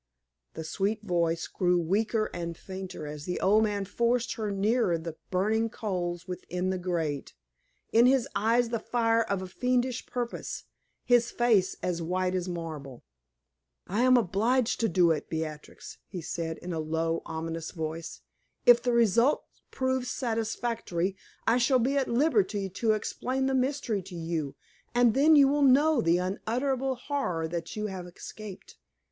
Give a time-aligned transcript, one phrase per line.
[0.55, 5.15] The sweet voice grew weaker and fainter as the old man forced her nearer the
[5.29, 7.35] burning coals within the grate;
[7.93, 10.63] in his eyes the fire of a fiendish purpose,
[11.05, 13.03] his face as white as marble.
[13.85, 18.21] "I am obliged to do it, Beatrix," he said in a low, ominous voice.
[18.65, 21.15] "If the result proves satisfactory,
[21.45, 24.55] I shall be at liberty to explain the mystery to you,
[24.95, 28.77] and then you will know the unutterable horror that you have escaped.